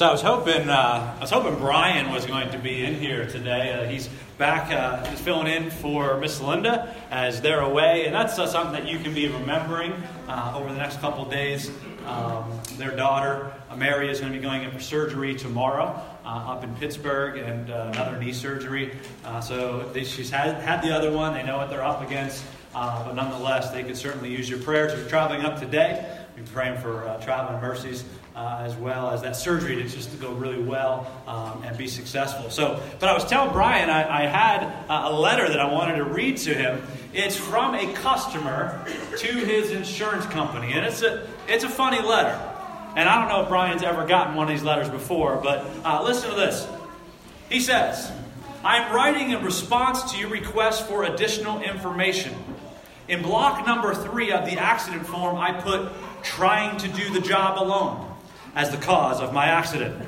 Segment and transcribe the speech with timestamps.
[0.00, 3.26] So I was hoping, uh, I was hoping Brian was going to be in here
[3.26, 3.74] today.
[3.74, 8.38] Uh, he's back, uh, he's filling in for Miss Linda as they're away, and that's
[8.38, 9.92] uh, something that you can be remembering
[10.26, 11.70] uh, over the next couple days.
[12.06, 16.64] Um, their daughter uh, Mary is going to be going in for surgery tomorrow up
[16.64, 18.96] in Pittsburgh, and another knee surgery.
[19.42, 21.34] so they, she's had had the other one.
[21.34, 22.42] They know what they're up against,
[22.72, 24.94] but nonetheless, they could certainly use your prayers.
[24.94, 26.16] We're traveling up today.
[26.38, 30.32] We're praying for traveling mercies uh, as well as that surgery to just to go
[30.32, 32.50] really well um, and be successful.
[32.50, 36.04] So, but I was telling Brian I, I had a letter that I wanted to
[36.04, 36.82] read to him.
[37.12, 38.84] It's from a customer
[39.18, 42.38] to his insurance company, and it's a it's a funny letter.
[42.96, 46.02] And I don't know if Brian's ever gotten one of these letters before, but uh,
[46.02, 46.68] listen to this.
[47.48, 48.12] He says,
[48.62, 52.34] "I'm writing in response to your request for additional information."
[53.08, 55.90] In block number three of the accident form, I put
[56.22, 58.09] trying to do the job alone
[58.54, 60.06] as the cause of my accident.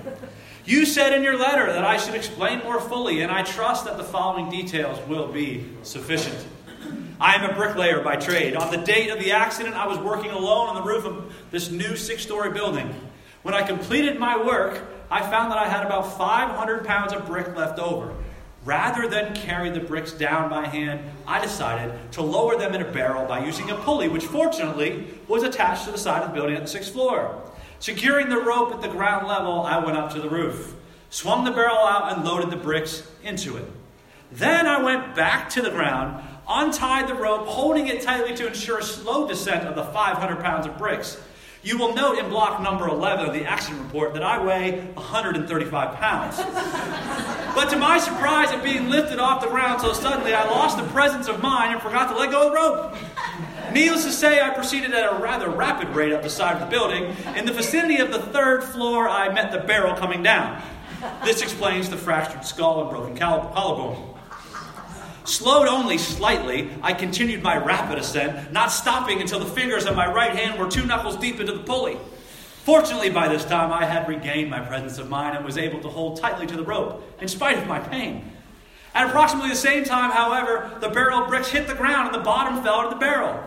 [0.65, 3.97] You said in your letter that I should explain more fully, and I trust that
[3.97, 6.39] the following details will be sufficient.
[7.21, 8.57] I am a bricklayer by trade.
[8.57, 11.71] On the date of the accident, I was working alone on the roof of this
[11.71, 12.95] new six story building.
[13.43, 17.57] When I completed my work, I found that I had about 500 pounds of brick
[17.57, 18.15] left over.
[18.65, 22.91] Rather than carry the bricks down by hand, I decided to lower them in a
[22.91, 26.55] barrel by using a pulley, which fortunately was attached to the side of the building
[26.55, 27.43] at the sixth floor.
[27.83, 30.77] Securing the rope at the ground level, I went up to the roof,
[31.11, 33.65] swung the barrel out, and loaded the bricks into it.
[34.31, 38.79] Then I went back to the ground, untied the rope, holding it tightly to ensure
[38.79, 41.21] a slow descent of the 500 pounds of bricks.
[41.65, 45.97] You will note in block number 11 of the accident report that I weigh 135
[45.97, 46.37] pounds.
[47.57, 50.87] but to my surprise at being lifted off the ground so suddenly, I lost the
[50.91, 52.97] presence of mind and forgot to let go of the rope.
[53.73, 56.67] Needless to say, I proceeded at a rather rapid rate up the side of the
[56.67, 57.17] building.
[57.37, 60.63] In the vicinity of the third floor, I met the barrel coming down.
[61.25, 64.15] This explains the fractured skull and broken collarbone.
[65.25, 70.13] Slowed only slightly, I continued my rapid ascent, not stopping until the fingers of my
[70.13, 71.97] right hand were two knuckles deep into the pulley.
[72.65, 75.89] Fortunately, by this time, I had regained my presence of mind and was able to
[75.89, 78.33] hold tightly to the rope, in spite of my pain.
[78.95, 82.63] At approximately the same time, however, the barrel bricks hit the ground and the bottom
[82.63, 83.43] fell out of the barrel.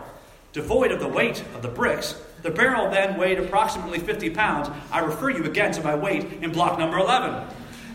[0.56, 4.70] Devoid of the weight of the bricks, the barrel then weighed approximately 50 pounds.
[4.90, 7.46] I refer you again to my weight in block number 11.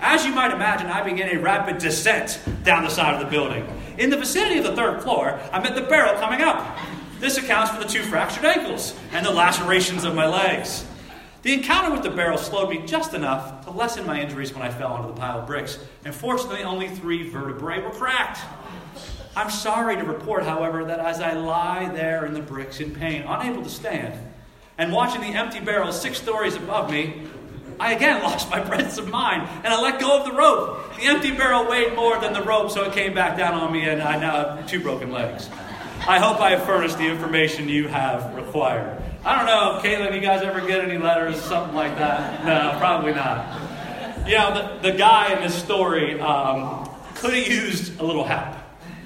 [0.03, 3.67] As you might imagine, I began a rapid descent down the side of the building.
[3.97, 6.79] In the vicinity of the third floor, I met the barrel coming up.
[7.19, 10.85] This accounts for the two fractured ankles and the lacerations of my legs.
[11.41, 14.71] The encounter with the barrel slowed me just enough to lessen my injuries when I
[14.71, 18.41] fell onto the pile of bricks, and fortunately, only three vertebrae were cracked.
[19.37, 23.23] I'm sorry to report, however, that as I lie there in the bricks in pain,
[23.23, 24.15] unable to stand,
[24.77, 27.23] and watching the empty barrel six stories above me,
[27.79, 30.97] I again lost my presence of mind and I let go of the rope.
[30.97, 33.89] The empty barrel weighed more than the rope, so it came back down on me,
[33.89, 35.49] and I now have two broken legs.
[36.09, 39.01] I hope I have furnished the information you have required.
[39.25, 42.45] I don't know, Caitlin, you guys ever get any letters, or something like that?
[42.45, 43.61] No, probably not.
[44.27, 48.60] You know, the, the guy in this story um, could have used a little help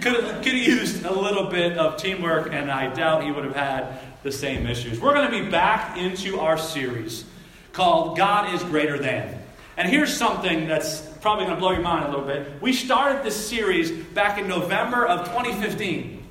[0.05, 3.45] could have, could have used a little bit of teamwork, and I doubt he would
[3.45, 5.01] have had the same issues.
[5.01, 7.25] We're going to be back into our series
[7.73, 9.41] called God is Greater Than.
[9.79, 12.61] And here's something that's probably going to blow your mind a little bit.
[12.61, 16.23] We started this series back in November of 2015.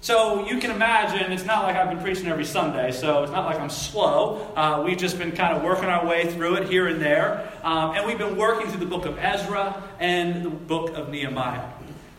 [0.00, 3.44] So you can imagine it's not like I've been preaching every Sunday, so it's not
[3.44, 4.52] like I'm slow.
[4.56, 7.52] Uh, we've just been kind of working our way through it here and there.
[7.62, 11.68] Um, and we've been working through the book of Ezra and the book of Nehemiah.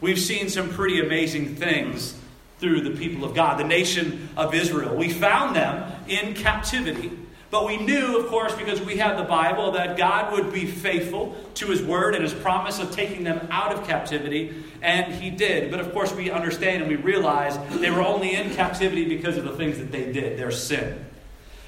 [0.04, 2.14] We've seen some pretty amazing things
[2.60, 4.94] through the people of God, the nation of Israel.
[4.94, 7.18] We found them in captivity.
[7.50, 11.38] But we knew, of course, because we have the Bible, that God would be faithful
[11.54, 15.72] to His word and His promise of taking them out of captivity, and He did.
[15.72, 19.46] But of course, we understand and we realize they were only in captivity because of
[19.46, 21.06] the things that they did, their sin.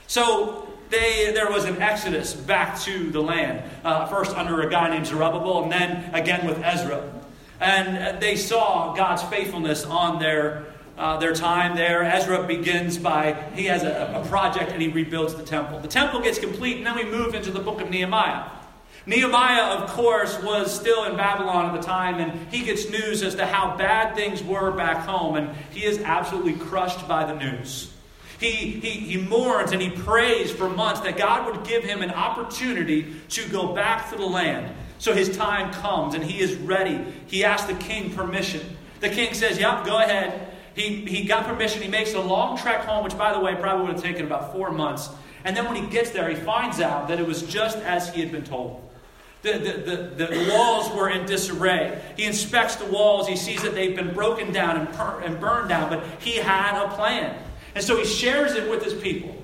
[0.07, 4.89] So they, there was an exodus back to the land, uh, first under a guy
[4.89, 7.14] named Zerubbabel, and then again with Ezra.
[7.59, 10.65] And they saw God's faithfulness on their,
[10.97, 12.03] uh, their time there.
[12.03, 15.79] Ezra begins by, he has a, a project and he rebuilds the temple.
[15.79, 18.49] The temple gets complete, and then we move into the book of Nehemiah.
[19.07, 23.35] Nehemiah, of course, was still in Babylon at the time, and he gets news as
[23.35, 27.91] to how bad things were back home, and he is absolutely crushed by the news.
[28.39, 32.11] He, he, he mourns and he prays for months that God would give him an
[32.11, 34.75] opportunity to go back to the land.
[35.05, 36.99] So his time comes and he is ready.
[37.27, 38.75] He asks the king permission.
[39.01, 40.51] The king says, Yep, go ahead.
[40.73, 41.83] He, he got permission.
[41.83, 44.51] He makes a long trek home, which, by the way, probably would have taken about
[44.51, 45.11] four months.
[45.43, 48.19] And then when he gets there, he finds out that it was just as he
[48.19, 48.81] had been told.
[49.43, 49.71] The, the,
[50.17, 52.01] the, the, walls were in disarray.
[52.17, 53.27] He inspects the walls.
[53.27, 56.83] He sees that they've been broken down and, per, and burned down, but he had
[56.83, 57.39] a plan.
[57.75, 59.35] And so he shares it with his people.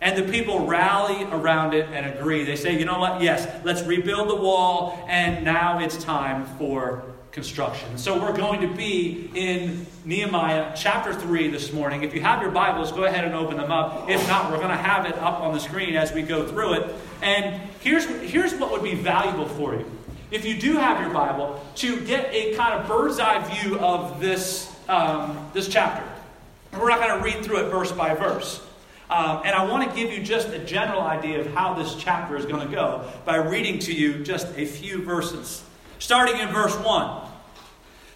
[0.00, 2.44] And the people rally around it and agree.
[2.44, 3.20] They say, you know what?
[3.20, 7.02] Yes, let's rebuild the wall, and now it's time for
[7.32, 7.98] construction.
[7.98, 12.02] So we're going to be in Nehemiah chapter 3 this morning.
[12.02, 14.08] If you have your Bibles, go ahead and open them up.
[14.08, 16.74] If not, we're going to have it up on the screen as we go through
[16.74, 16.94] it.
[17.20, 19.84] And here's, here's what would be valuable for you.
[20.30, 24.20] If you do have your Bible, to get a kind of bird's eye view of
[24.20, 26.04] this, um, this chapter.
[26.72, 28.62] We're not going to read through it verse by verse.
[29.10, 32.36] Um, and I want to give you just a general idea of how this chapter
[32.36, 35.64] is going to go by reading to you just a few verses.
[35.98, 37.28] Starting in verse 1.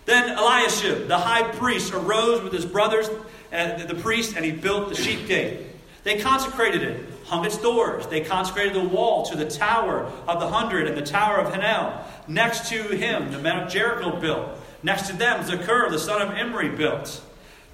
[0.05, 3.09] Then Eliashib, the high priest, arose with his brothers,
[3.53, 5.61] uh, the, priest, and he built the sheep gate.
[6.05, 8.06] They consecrated it, hung its doors.
[8.09, 12.05] They consecrated the wall to the tower of the hundred and the tower of Hanel.
[12.29, 14.59] Next to him, the men of Jericho built.
[14.83, 17.23] Next to them, Zaccur, the son of Imri, built.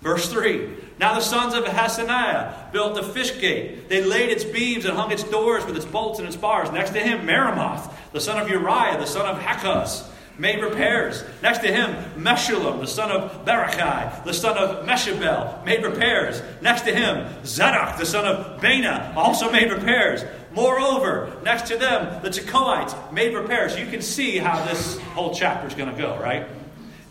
[0.03, 3.89] Verse 3 Now the sons of Hassenaah built the fish gate.
[3.89, 6.73] They laid its beams and hung its doors with its bolts and its bars.
[6.73, 10.09] Next to him, Meremoth, the son of Uriah, the son of Hakkoz,
[10.39, 11.25] made repairs.
[11.43, 16.43] Next to him, Meshullam, the son of Berechiah, the son of Meshabel, made repairs.
[16.63, 20.25] Next to him, Zadok, the son of Bana, also made repairs.
[20.53, 23.79] Moreover, next to them, the Tekoites made repairs.
[23.79, 26.47] You can see how this whole chapter is going to go, right?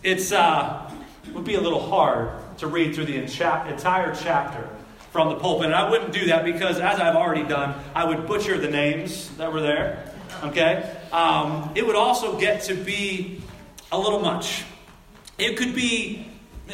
[0.02, 0.90] It's uh,
[1.32, 4.68] would be a little hard to read through the entire chapter
[5.10, 5.66] from the pulpit.
[5.66, 9.30] And I wouldn't do that because, as I've already done, I would butcher the names
[9.36, 10.12] that were there.
[10.42, 10.96] Okay?
[11.12, 13.40] Um, it would also get to be
[13.90, 14.64] a little much.
[15.38, 16.26] It could be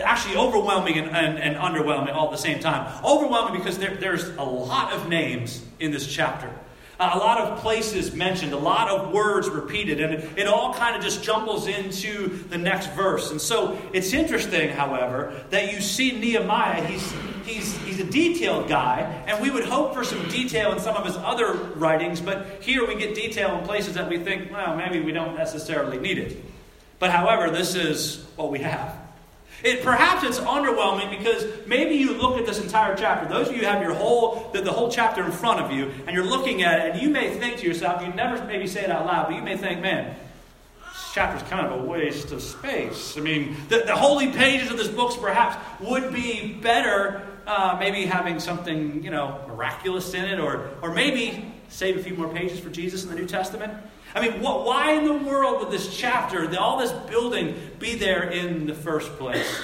[0.02, 3.04] actually overwhelming and, and, and underwhelming all at the same time.
[3.04, 6.50] Overwhelming because there, there's a lot of names in this chapter.
[6.98, 10.72] Uh, a lot of places mentioned, a lot of words repeated, and it, it all
[10.74, 13.32] kind of just jumbles into the next verse.
[13.32, 17.12] And so it's interesting, however, that you see Nehemiah, he's,
[17.44, 21.04] he's, he's a detailed guy, and we would hope for some detail in some of
[21.04, 25.00] his other writings, but here we get detail in places that we think, well, maybe
[25.00, 26.44] we don't necessarily need it.
[27.00, 29.03] But however, this is what we have.
[29.64, 33.26] It, perhaps it's underwhelming because maybe you look at this entire chapter.
[33.26, 36.14] Those of you have your whole the, the whole chapter in front of you, and
[36.14, 38.90] you're looking at it, and you may think to yourself, you never maybe say it
[38.90, 40.14] out loud, but you may think, man,
[40.92, 43.16] this chapter's kind of a waste of space.
[43.16, 48.06] I mean, the, the holy pages of this book perhaps would be better, uh, maybe
[48.06, 52.60] having something you know miraculous in it, or or maybe save a few more pages
[52.60, 53.72] for Jesus in the New Testament.
[54.14, 58.30] I mean, what, why in the world would this chapter, all this building, be there
[58.30, 59.60] in the first place?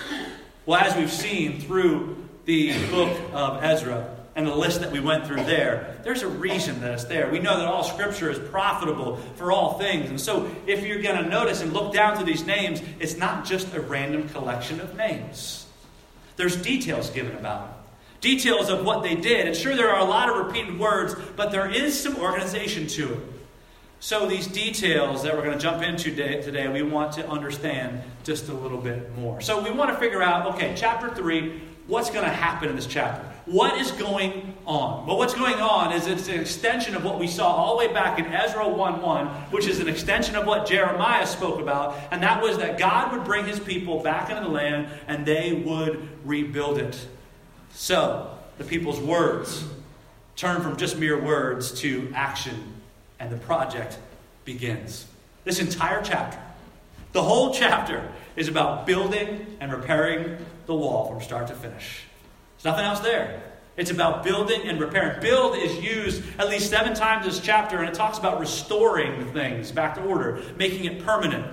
[0.66, 2.16] Well, as we've seen through
[2.46, 6.80] the book of Ezra and the list that we went through there, there's a reason
[6.80, 7.30] that it's there.
[7.30, 10.10] We know that all Scripture is profitable for all things.
[10.10, 13.44] And so, if you're going to notice and look down through these names, it's not
[13.44, 15.66] just a random collection of names,
[16.40, 17.80] there's details given about them
[18.20, 19.46] details of what they did.
[19.46, 23.14] And sure, there are a lot of repeated words, but there is some organization to
[23.14, 23.20] it.
[24.02, 28.48] So, these details that we're going to jump into today, we want to understand just
[28.48, 29.42] a little bit more.
[29.42, 32.86] So, we want to figure out okay, chapter 3, what's going to happen in this
[32.86, 33.29] chapter?
[33.50, 35.08] What is going on?
[35.08, 37.92] Well, what's going on is it's an extension of what we saw all the way
[37.92, 42.22] back in Ezra 1 1, which is an extension of what Jeremiah spoke about, and
[42.22, 46.08] that was that God would bring his people back into the land and they would
[46.24, 47.04] rebuild it.
[47.72, 49.64] So, the people's words
[50.36, 52.74] turn from just mere words to action
[53.18, 53.98] and the project
[54.44, 55.06] begins.
[55.42, 56.38] This entire chapter,
[57.10, 62.04] the whole chapter, is about building and repairing the wall from start to finish.
[62.62, 63.42] There's nothing else there.
[63.78, 65.22] It's about building and repairing.
[65.22, 69.72] Build is used at least seven times this chapter, and it talks about restoring things
[69.72, 71.46] back to order, making it permanent.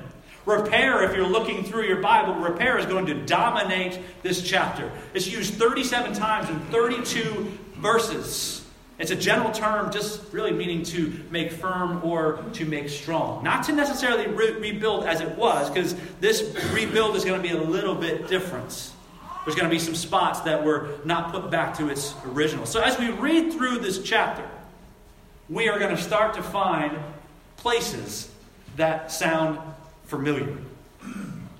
[0.45, 4.91] Repair, if you're looking through your Bible, repair is going to dominate this chapter.
[5.13, 8.65] It's used 37 times in 32 verses.
[8.99, 13.45] It's a general term, just really meaning to make firm or to make strong.
[13.45, 17.53] Not to necessarily re- rebuild as it was, because this rebuild is going to be
[17.53, 18.91] a little bit different.
[19.47, 22.65] There's going to be some spots that were not put back to its original.
[22.65, 24.45] So as we read through this chapter,
[25.47, 26.99] we are going to start to find
[27.55, 28.29] places
[28.75, 29.57] that sound
[30.03, 30.57] familiar.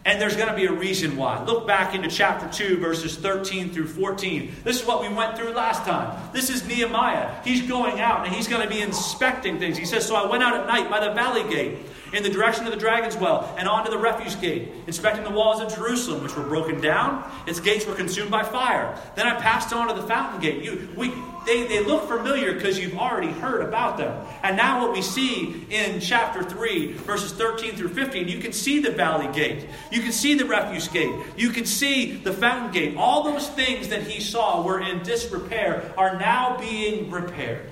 [0.07, 1.43] And there's going to be a reason why.
[1.43, 4.53] Look back into chapter 2, verses 13 through 14.
[4.63, 6.17] This is what we went through last time.
[6.31, 7.43] This is Nehemiah.
[7.43, 9.77] He's going out and he's going to be inspecting things.
[9.77, 11.79] He says, So I went out at night by the valley gate
[12.13, 15.59] in the direction of the dragon's well and onto the refuse gate, inspecting the walls
[15.59, 17.29] of Jerusalem, which were broken down.
[17.45, 18.97] Its gates were consumed by fire.
[19.17, 20.63] Then I passed on to the fountain gate.
[20.63, 21.11] You, we,
[21.47, 24.25] they, they look familiar because you've already heard about them.
[24.43, 28.79] And now, what we see in chapter 3, verses 13 through 15, you can see
[28.79, 29.65] the valley gate.
[29.91, 31.13] You can see the refuse gate.
[31.37, 32.97] You can see the fountain gate.
[32.97, 37.69] All those things that he saw were in disrepair are now being repaired.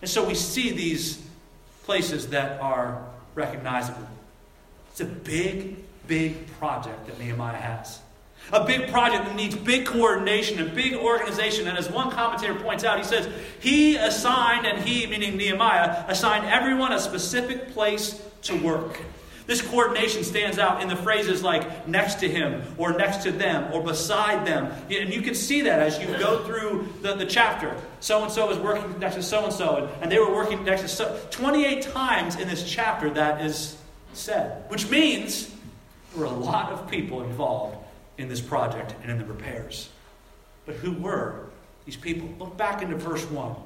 [0.00, 1.20] And so we see these
[1.82, 4.06] places that are recognizable.
[4.92, 8.00] It's a big, big project that Nehemiah has.
[8.52, 11.66] A big project that needs big coordination and big organization.
[11.66, 13.28] And as one commentator points out, he says,
[13.60, 19.00] He assigned, and he, meaning Nehemiah, assigned everyone a specific place to work.
[19.46, 23.70] This coordination stands out in the phrases like next to him, or next to them,
[23.74, 24.72] or beside them.
[24.90, 27.76] And you can see that as you go through the, the chapter.
[28.00, 30.82] So and so is working next to so and so, and they were working next
[30.82, 31.20] to so.
[31.30, 33.76] 28 times in this chapter that is
[34.14, 35.54] said, which means
[36.12, 37.76] there were a lot of people involved
[38.18, 39.88] in this project and in the repairs.
[40.66, 41.46] But who were
[41.84, 42.28] these people?
[42.38, 43.56] Look back into verse 1.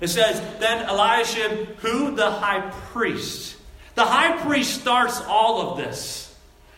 [0.00, 2.14] It says, Then Eliashib, who?
[2.14, 3.56] The high priest
[3.96, 6.32] the high priest starts all of this.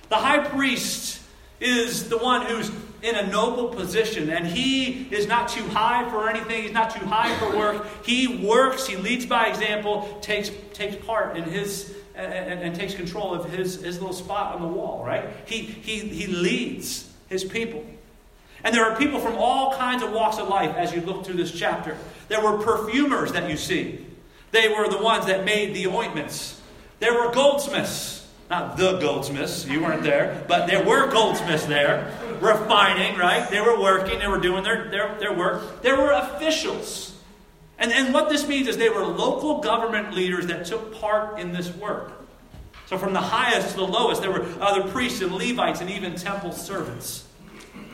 [0.09, 1.21] The high priest
[1.61, 2.71] is the one who's
[3.02, 6.62] in a noble position, and he is not too high for anything.
[6.62, 7.87] He's not too high for work.
[8.07, 13.34] He works, he leads by example, takes, takes part in his, and, and, takes control
[13.34, 15.25] of his, his little spot on the wall, right?
[15.46, 17.84] He, he, he leads his people.
[18.64, 21.37] And there are people from all kinds of walks of life as you look through
[21.37, 21.96] this chapter.
[22.28, 24.04] There were perfumers that you see,
[24.50, 26.60] they were the ones that made the ointments.
[27.00, 28.26] There were goldsmiths.
[28.50, 33.48] Not the goldsmiths, you weren't there, but there were goldsmiths there, refining, right?
[33.50, 35.82] They were working, they were doing their, their, their work.
[35.82, 37.14] There were officials.
[37.78, 41.52] And, and what this means is they were local government leaders that took part in
[41.52, 42.12] this work.
[42.87, 46.14] So, from the highest to the lowest, there were other priests and Levites and even
[46.14, 47.26] temple servants.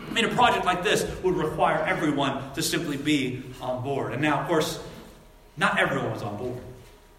[0.08, 4.12] I mean, a project like this would require everyone to simply be on board.
[4.12, 4.80] And now, of course,
[5.56, 6.58] not everyone was on board.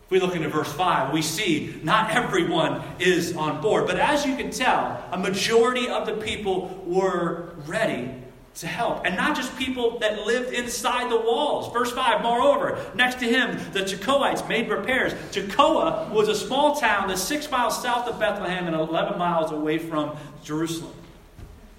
[0.05, 3.88] If we look into verse 5, we see not everyone is on board.
[3.88, 8.10] But as you can tell, a majority of the people were ready
[8.55, 9.05] to help.
[9.05, 11.71] And not just people that lived inside the walls.
[11.74, 15.13] Verse 5, moreover, next to him, the Tekoites made repairs.
[15.31, 19.77] Tekoa was a small town that's six miles south of Bethlehem and 11 miles away
[19.77, 20.93] from Jerusalem.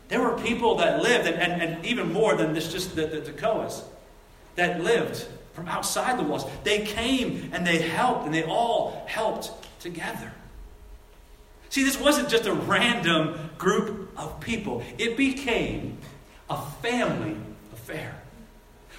[0.08, 3.20] There were people that lived, and, and, and even more than this, just the, the
[3.20, 3.82] Tekoas,
[4.56, 6.44] that lived from outside the walls.
[6.62, 10.30] They came and they helped, and they all helped together.
[11.70, 15.98] See, this wasn't just a random group of people, it became
[16.48, 17.36] a family
[17.72, 18.14] affair.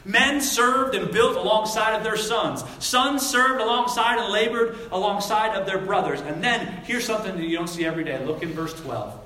[0.05, 2.63] Men served and built alongside of their sons.
[2.79, 6.21] Sons served alongside and labored alongside of their brothers.
[6.21, 8.23] And then, here's something that you don't see every day.
[8.23, 9.19] Look in verse 12.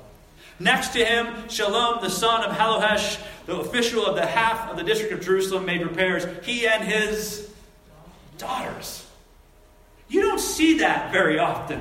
[0.58, 4.82] Next to him, Shallum, the son of Hallohesh, the official of the half of the
[4.82, 6.24] district of Jerusalem, made repairs.
[6.44, 7.48] He and his
[8.38, 9.06] daughters.
[10.08, 11.80] You don't see that very often.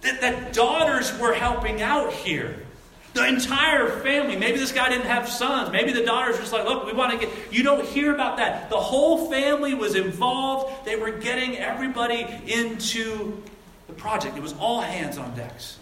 [0.00, 2.66] That, that daughters were helping out here.
[3.14, 4.36] The entire family.
[4.36, 5.70] Maybe this guy didn't have sons.
[5.70, 7.52] Maybe the daughters just like, look, we want to get.
[7.52, 8.70] You don't hear about that.
[8.70, 10.86] The whole family was involved.
[10.86, 13.42] They were getting everybody into
[13.86, 14.36] the project.
[14.36, 15.78] It was all hands on decks.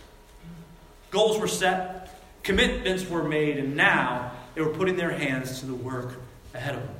[1.10, 5.74] Goals were set, commitments were made, and now they were putting their hands to the
[5.74, 6.14] work
[6.54, 6.94] ahead of them.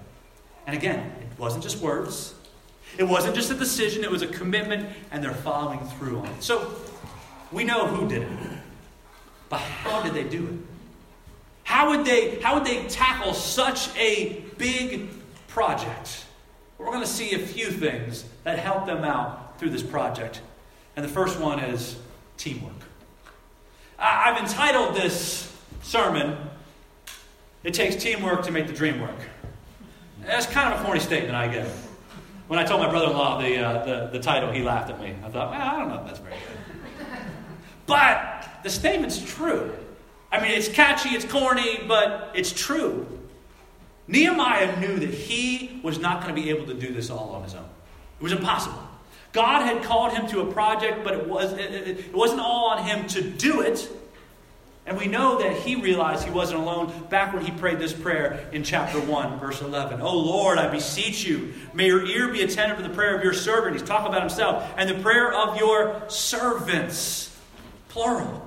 [0.67, 2.35] And again, it wasn't just words,
[2.99, 6.43] it wasn't just a decision, it was a commitment, and they're following through on it.
[6.43, 6.75] So
[7.53, 8.29] we know who did it.
[9.51, 10.55] But how did they do it?
[11.65, 15.11] How would they, how would they tackle such a big
[15.49, 16.25] project?
[16.79, 20.41] We're going to see a few things that help them out through this project.
[20.97, 21.97] And the first one is
[22.39, 22.73] teamwork.
[23.99, 26.37] I've entitled this sermon,
[27.65, 29.19] It Takes Teamwork to Make the Dream Work.
[30.25, 31.67] That's kind of a corny statement, I get.
[32.49, 35.01] When I told my brother in law the, uh, the, the, title, he laughed at
[35.01, 35.15] me.
[35.25, 36.60] I thought, well, I don't know if that's very good.
[37.91, 39.73] But the statement's true.
[40.33, 43.07] I mean, it's catchy, it's corny, but it's true.
[44.07, 47.43] Nehemiah knew that he was not going to be able to do this all on
[47.43, 47.69] his own.
[48.21, 48.79] It was impossible.
[49.33, 53.07] God had called him to a project, but it, was, it, wasn't all on him
[53.09, 53.89] to do it.
[54.87, 58.49] And we know that he realized he wasn't alone back when he prayed this prayer
[58.53, 60.01] in chapter 1, verse 11.
[60.01, 63.33] Oh Lord, I beseech you, may your ear be attentive to the prayer of your
[63.33, 63.77] servant.
[63.77, 64.69] He's talking about himself.
[64.77, 67.30] And the prayer of your servants,
[67.91, 68.47] plural.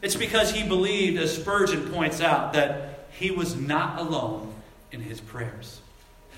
[0.00, 4.52] It's because he believed, as Spurgeon points out, that he was not alone
[4.92, 5.80] in his prayers.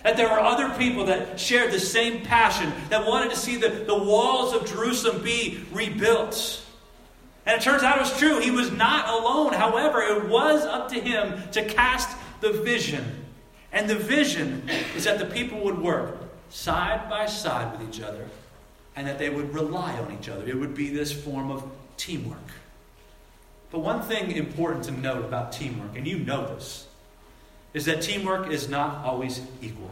[0.03, 3.69] That there were other people that shared the same passion, that wanted to see the,
[3.69, 6.63] the walls of Jerusalem be rebuilt.
[7.45, 8.41] And it turns out it was true.
[8.41, 9.53] He was not alone.
[9.53, 13.25] However, it was up to him to cast the vision.
[13.73, 16.19] And the vision is that the people would work
[16.51, 18.29] side by side with each other
[18.97, 20.49] and that they would rely on each other.
[20.49, 21.63] It would be this form of
[21.97, 22.39] teamwork.
[23.71, 26.87] But one thing important to note about teamwork, and you know this,
[27.75, 29.91] is that teamwork is not always equal.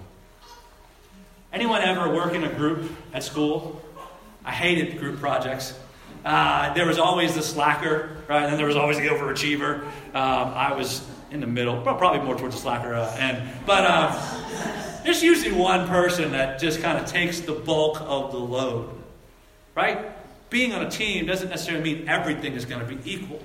[1.52, 3.82] Anyone ever work in a group at school?
[4.44, 5.78] I hated group projects.
[6.25, 8.42] Uh, there was always the slacker, right?
[8.42, 9.82] And then there was always the overachiever.
[10.14, 13.46] Um, I was in the middle, probably more towards the slacker uh, end.
[13.66, 14.83] But there's
[15.25, 18.90] usually one person that just kind of takes the bulk of the load,
[19.75, 20.12] right?
[20.50, 23.43] Being on a team doesn't necessarily mean everything is going to be equal.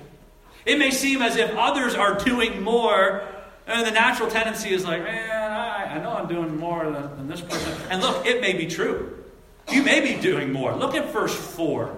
[0.66, 3.22] It may seem as if others are doing more,
[3.66, 7.28] and the natural tendency is like, man, I, I know I'm doing more than, than
[7.28, 7.72] this person.
[7.90, 9.24] And look, it may be true.
[9.70, 10.74] You may be doing more.
[10.74, 11.96] Look at verse 4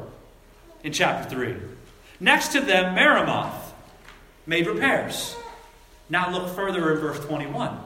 [0.84, 1.56] in chapter 3.
[2.20, 3.72] Next to them, Meremoth
[4.46, 5.34] made repairs.
[6.08, 7.78] Now look further in verse 21.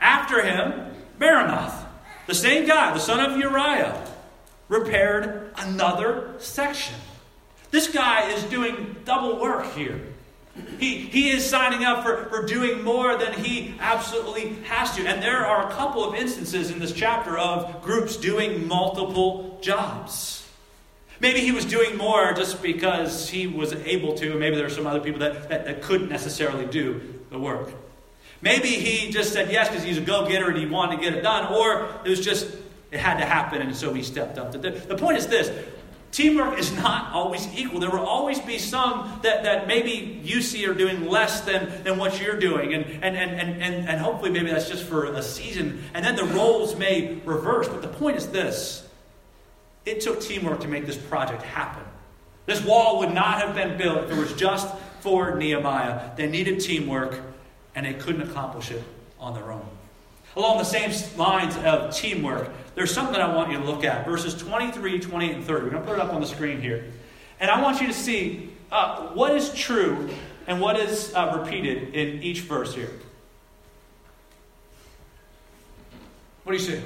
[0.00, 1.84] After him, Meremoth,
[2.26, 4.06] the same guy, the son of Uriah,
[4.68, 6.96] repaired another section.
[7.70, 10.00] This guy is doing double work here.
[10.78, 15.06] He, he is signing up for, for doing more than he absolutely has to.
[15.06, 20.48] And there are a couple of instances in this chapter of groups doing multiple jobs.
[21.20, 24.30] Maybe he was doing more just because he was able to.
[24.30, 27.70] and Maybe there are some other people that, that, that couldn't necessarily do the work.
[28.46, 31.14] Maybe he just said yes because he's a go getter and he wanted to get
[31.14, 32.46] it done, or it was just,
[32.92, 34.52] it had to happen and so he stepped up.
[34.52, 35.50] The, the point is this
[36.12, 37.80] teamwork is not always equal.
[37.80, 41.98] There will always be some that, that maybe you see are doing less than, than
[41.98, 45.22] what you're doing, and, and, and, and, and, and hopefully maybe that's just for a
[45.24, 47.66] season, and then the roles may reverse.
[47.68, 48.88] But the point is this
[49.84, 51.82] it took teamwork to make this project happen.
[52.46, 56.10] This wall would not have been built if it was just for Nehemiah.
[56.16, 57.20] They needed teamwork,
[57.76, 58.82] and they couldn't accomplish it
[59.20, 59.68] on their own.
[60.34, 64.04] Along the same lines of teamwork, there's something that I want you to look at
[64.04, 65.64] verses 23, 28, and 30.
[65.64, 66.92] We're going to put it up on the screen here.
[67.38, 70.10] And I want you to see uh, what is true
[70.46, 72.90] and what is uh, repeated in each verse here.
[76.44, 76.82] What do you see?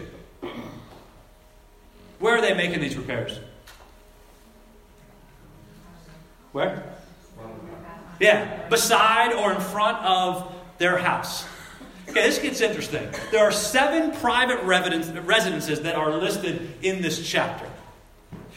[2.19, 3.39] Where are they making these repairs?
[6.53, 6.83] Where?
[8.21, 11.45] Yeah, beside or in front of their house.
[12.09, 13.09] Okay, this gets interesting.
[13.31, 17.67] There are seven private residences that are listed in this chapter.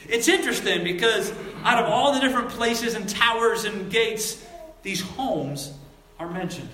[0.07, 1.31] It's interesting because
[1.63, 4.43] out of all the different places and towers and gates,
[4.81, 5.73] these homes
[6.17, 6.69] are mentioned.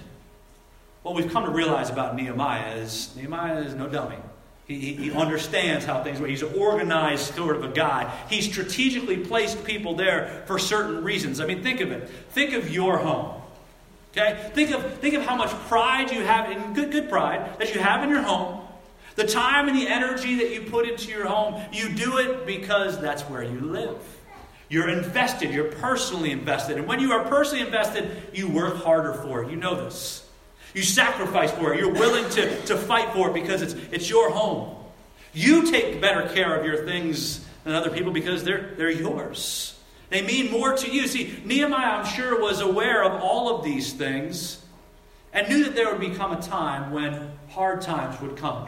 [1.01, 4.17] What we've come to realize about Nehemiah is Nehemiah is no dummy.
[4.67, 6.29] He, he, understands how things work.
[6.29, 8.15] He's an organized sort of a guy.
[8.29, 11.41] He strategically placed people there for certain reasons.
[11.41, 12.07] I mean, think of it.
[12.29, 13.38] Think of your home.
[14.12, 14.50] Okay?
[14.54, 17.82] Think of, think of how much pride you have, in good, good pride, that you
[17.82, 18.62] have in your home.
[19.15, 23.00] The time and the energy that you put into your home, you do it because
[23.00, 23.98] that's where you live.
[24.69, 26.78] You're invested, you're personally invested.
[26.78, 29.50] And when you are personally invested, you work harder for it.
[29.50, 30.28] You know this.
[30.74, 31.80] You sacrifice for it.
[31.80, 34.76] You're willing to, to fight for it because it's, it's your home.
[35.34, 39.79] You take better care of your things than other people because they're, they're yours.
[40.10, 41.08] They mean more to you.
[41.08, 44.60] See, Nehemiah, I'm sure, was aware of all of these things
[45.34, 48.67] and knew that there would become a time when hard times would come.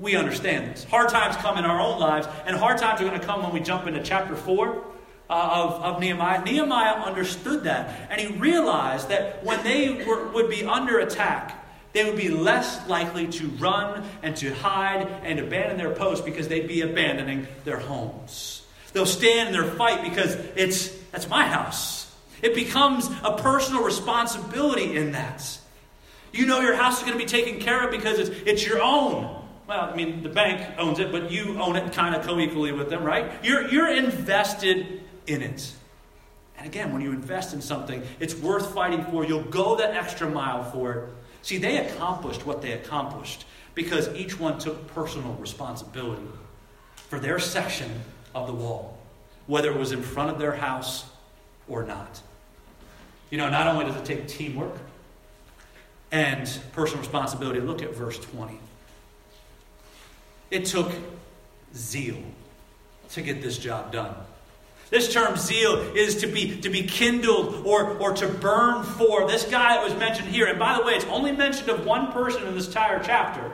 [0.00, 0.84] We understand this.
[0.84, 3.52] Hard times come in our own lives, and hard times are going to come when
[3.52, 4.84] we jump into chapter 4
[5.28, 6.42] uh, of, of Nehemiah.
[6.42, 11.60] Nehemiah understood that, and he realized that when they were, would be under attack,
[11.92, 16.48] they would be less likely to run and to hide and abandon their posts because
[16.48, 18.63] they'd be abandoning their homes.
[18.94, 22.10] They'll stand in their fight because it's that's my house.
[22.42, 25.58] It becomes a personal responsibility in that.
[26.32, 28.82] You know your house is going to be taken care of because it's, it's your
[28.82, 29.42] own.
[29.66, 32.72] Well, I mean, the bank owns it, but you own it kind of co equally
[32.72, 33.32] with them, right?
[33.42, 35.72] You're, you're invested in it.
[36.58, 39.24] And again, when you invest in something, it's worth fighting for.
[39.24, 41.10] You'll go that extra mile for it.
[41.42, 46.26] See, they accomplished what they accomplished because each one took personal responsibility
[47.08, 47.90] for their section
[48.34, 48.98] of the wall,
[49.46, 51.04] whether it was in front of their house
[51.68, 52.20] or not.
[53.30, 54.76] You know, not only does it take teamwork
[56.12, 58.58] and personal responsibility, look at verse 20.
[60.50, 60.92] It took
[61.74, 62.18] zeal
[63.10, 64.14] to get this job done.
[64.90, 69.26] This term zeal is to be to be kindled or, or to burn for.
[69.26, 72.12] This guy that was mentioned here, and by the way, it's only mentioned of one
[72.12, 73.50] person in this entire chapter.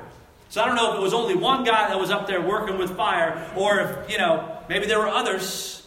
[0.51, 2.77] So I don't know if it was only one guy that was up there working
[2.77, 5.87] with fire, or if, you know, maybe there were others.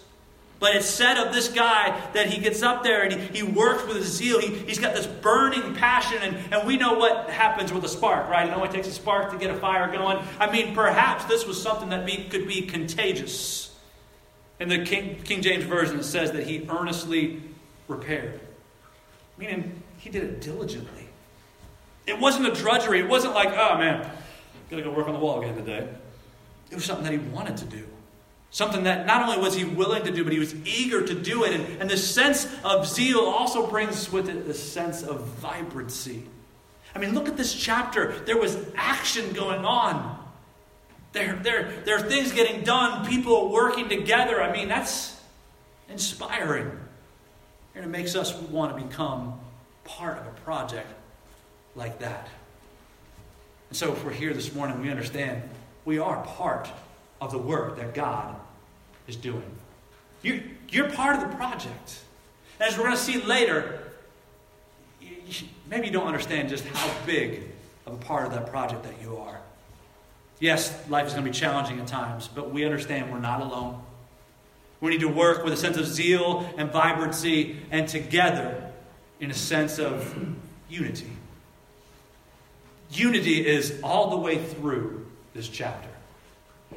[0.59, 3.85] But it's said of this guy that he gets up there and he, he works
[3.85, 4.39] with zeal.
[4.39, 8.29] He, he's got this burning passion, and, and we know what happens with a spark,
[8.29, 8.47] right?
[8.47, 10.25] It takes a spark to get a fire going.
[10.39, 13.75] I mean, perhaps this was something that be, could be contagious.
[14.61, 17.41] In the King, King James Version, it says that he earnestly
[17.89, 18.39] repaired,
[19.37, 21.09] meaning he did it diligently.
[22.07, 22.99] It wasn't a drudgery.
[22.99, 24.09] It wasn't like, oh man,
[24.73, 25.87] got to go work on the wall again today.
[26.71, 27.85] It was something that he wanted to do.
[28.49, 31.43] Something that not only was he willing to do, but he was eager to do
[31.43, 31.53] it.
[31.53, 36.23] And, and this sense of zeal also brings with it the sense of vibrancy.
[36.95, 38.11] I mean, look at this chapter.
[38.25, 40.19] There was action going on.
[41.13, 44.41] There, there, there are things getting done, people working together.
[44.41, 45.19] I mean, that's
[45.89, 46.71] inspiring.
[47.75, 49.39] And it makes us want to become
[49.83, 50.87] part of a project
[51.75, 52.27] like that.
[53.73, 55.41] And so, if we're here this morning, we understand
[55.83, 56.69] we are part
[57.19, 58.35] of the work that God
[59.07, 59.49] is doing.
[60.21, 62.03] You, you're part of the project.
[62.59, 63.81] As we're going to see later,
[65.67, 67.49] maybe you don't understand just how big
[67.87, 69.41] of a part of that project that you are.
[70.39, 73.81] Yes, life is going to be challenging at times, but we understand we're not alone.
[74.81, 78.71] We need to work with a sense of zeal and vibrancy and together
[79.19, 80.15] in a sense of
[80.69, 81.09] unity.
[82.93, 85.89] Unity is all the way through this chapter.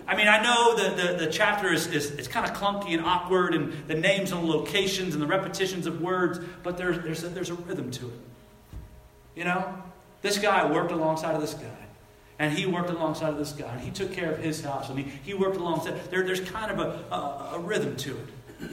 [0.07, 3.05] I mean, I know the, the, the chapter is, is it's kind of clunky and
[3.05, 7.29] awkward, and the names and locations and the repetitions of words, but there's, there's, a,
[7.29, 8.20] there's a rhythm to it.
[9.35, 9.74] You know?
[10.22, 11.70] This guy worked alongside of this guy.
[12.38, 13.72] And he worked alongside of this guy.
[13.72, 14.90] And he took care of his house.
[14.90, 16.11] And he, he worked alongside.
[16.11, 18.68] There, there's kind of a, a, a rhythm to it.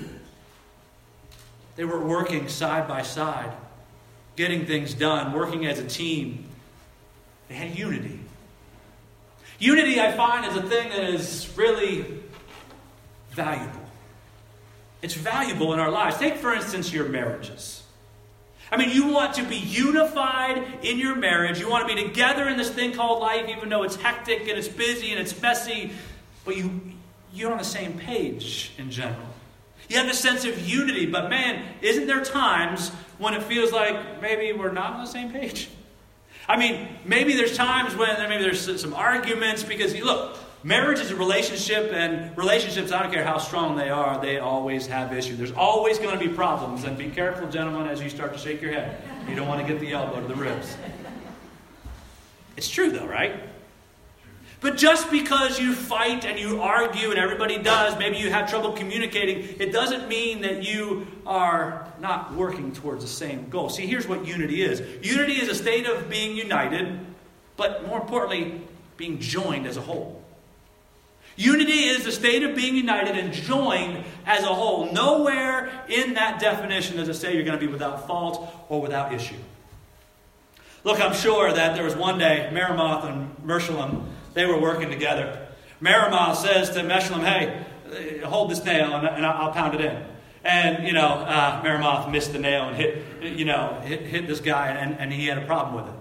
[1.75, 3.51] They were working side by side,
[4.35, 6.45] getting things done, working as a team.
[7.47, 8.19] They had unity.
[9.59, 12.05] Unity, I find, is a thing that is really
[13.31, 13.79] valuable.
[15.01, 16.17] It's valuable in our lives.
[16.17, 17.83] Take, for instance, your marriages.
[18.71, 21.59] I mean, you want to be unified in your marriage.
[21.59, 24.57] You want to be together in this thing called life, even though it's hectic and
[24.57, 25.91] it's busy and it's messy,
[26.43, 26.81] but you,
[27.33, 29.27] you're on the same page in general.
[29.89, 34.21] You have a sense of unity, but man, isn't there times when it feels like
[34.21, 35.69] maybe we're not on the same page?
[36.47, 41.15] I mean, maybe there's times when maybe there's some arguments because, look, marriage is a
[41.15, 45.37] relationship, and relationships, I don't care how strong they are, they always have issues.
[45.37, 48.61] There's always going to be problems, and be careful, gentlemen, as you start to shake
[48.61, 49.01] your head.
[49.29, 50.75] You don't want to get the elbow to the ribs.
[52.57, 53.35] It's true, though, right?
[54.59, 58.71] But just because you fight and you argue, and everybody does, maybe you have trouble
[58.71, 63.69] communicating, it doesn't mean that you are not working towards the same goal.
[63.69, 66.99] See, here's what unity is unity is a state of being united,
[67.57, 68.61] but more importantly,
[68.97, 70.21] being joined as a whole.
[71.35, 74.91] Unity is the state of being united and joined as a whole.
[74.91, 79.13] Nowhere in that definition does it say you're going to be without fault or without
[79.13, 79.39] issue.
[80.83, 85.47] Look, I'm sure that there was one day, Meremoth and Meshullam they were working together.
[85.81, 90.12] Meremoth says to Meshullam, hey, hold this nail and I'll pound it in.
[90.43, 94.67] And, you know, uh, missed the nail and hit, you know, hit, hit this guy
[94.67, 95.99] and, and he had a problem with it.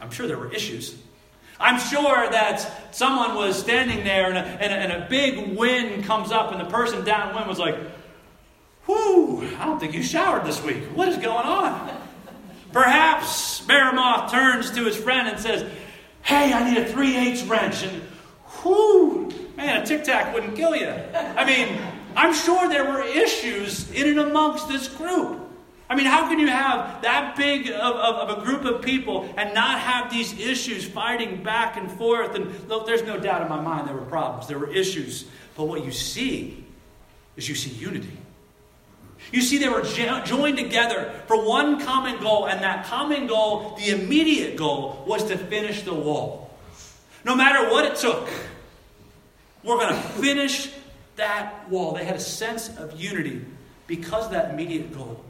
[0.00, 0.96] I'm sure there were issues.
[1.58, 6.04] I'm sure that someone was standing there and a, and a, and a big wind
[6.04, 7.76] comes up and the person downwind was like,
[8.86, 10.82] whew, I don't think you showered this week.
[10.94, 12.02] What is going on?
[12.72, 15.70] Perhaps Meremoth turns to his friend and says,
[16.22, 17.82] Hey, I need a 3 8 wrench.
[17.82, 18.02] And
[18.64, 20.88] whoo, man, a tic tac wouldn't kill you.
[20.88, 21.80] I mean,
[22.16, 25.40] I'm sure there were issues in and amongst this group.
[25.88, 29.28] I mean, how can you have that big of, of, of, a group of people
[29.36, 32.34] and not have these issues fighting back and forth?
[32.34, 35.26] And look, there's no doubt in my mind there were problems, there were issues.
[35.54, 36.64] But what you see
[37.36, 38.16] is you see unity.
[39.30, 43.90] You see, they were joined together for one common goal, and that common goal, the
[43.90, 46.50] immediate goal, was to finish the wall.
[47.24, 48.28] No matter what it took,
[49.62, 50.72] we're going to finish
[51.16, 51.92] that wall.
[51.92, 53.44] They had a sense of unity
[53.86, 55.24] because of that immediate goal.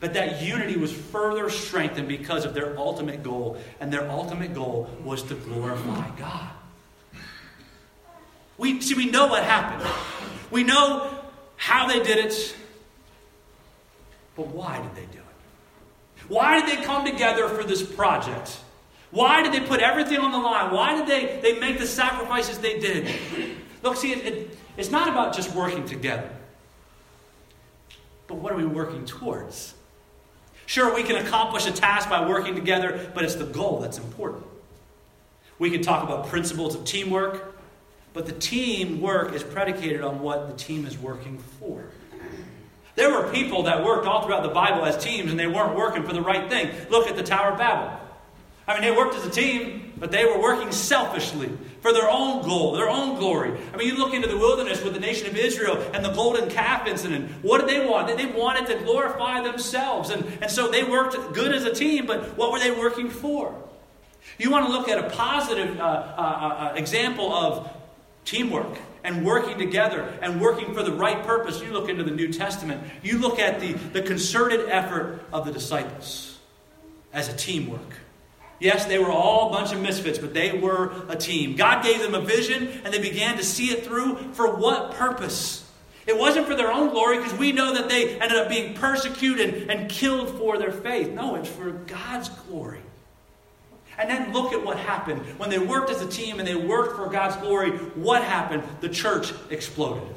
[0.00, 4.88] But that unity was further strengthened because of their ultimate goal, and their ultimate goal
[5.02, 6.50] was to glorify God.
[8.56, 9.88] We see we know what happened.
[10.50, 11.10] We know
[11.56, 12.56] how they did it.
[14.36, 16.28] But why did they do it?
[16.28, 18.58] Why did they come together for this project?
[19.10, 20.72] Why did they put everything on the line?
[20.72, 23.08] Why did they, they make the sacrifices they did?
[23.82, 26.30] Look, see, it, it, it's not about just working together.
[28.26, 29.74] but what are we working towards?
[30.66, 34.44] Sure, we can accomplish a task by working together, but it's the goal that's important.
[35.58, 37.56] We can talk about principles of teamwork,
[38.12, 41.84] but the teamwork is predicated on what the team is working for.
[42.96, 46.02] There were people that worked all throughout the Bible as teams and they weren't working
[46.02, 46.70] for the right thing.
[46.90, 47.96] Look at the Tower of Babel.
[48.66, 52.42] I mean, they worked as a team, but they were working selfishly for their own
[52.42, 53.58] goal, their own glory.
[53.72, 56.50] I mean, you look into the wilderness with the nation of Israel and the golden
[56.50, 57.30] calf incident.
[57.42, 58.16] What did they want?
[58.16, 60.10] They wanted to glorify themselves.
[60.10, 63.54] And, and so they worked good as a team, but what were they working for?
[64.38, 67.70] You want to look at a positive uh, uh, uh, example of
[68.24, 71.62] teamwork and working together and working for the right purpose.
[71.62, 75.52] You look into the New Testament, you look at the, the concerted effort of the
[75.52, 76.38] disciples
[77.12, 77.94] as a teamwork.
[78.60, 81.54] Yes, they were all a bunch of misfits, but they were a team.
[81.54, 85.64] God gave them a vision, and they began to see it through for what purpose?
[86.06, 89.70] It wasn't for their own glory, because we know that they ended up being persecuted
[89.70, 91.10] and killed for their faith.
[91.10, 92.80] No, it's for God's glory.
[93.98, 95.20] And then look at what happened.
[95.38, 98.62] When they worked as a team and they worked for God's glory, what happened?
[98.80, 100.08] The church exploded.